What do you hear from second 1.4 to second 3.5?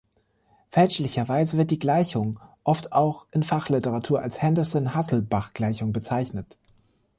wird die Gleichung, oft auch in